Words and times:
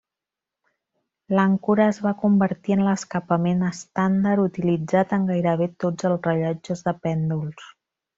L'àncora 1.39 1.83
es 1.91 1.99
va 2.05 2.13
convertir 2.23 2.75
en 2.75 2.81
l'escapament 2.87 3.61
estàndard 3.67 4.43
utilitzat 4.45 5.13
en 5.19 5.29
gairebé 5.33 5.69
tots 5.85 6.09
els 6.11 6.25
rellotges 6.29 6.83
de 6.89 6.95
pèndols. 7.05 7.69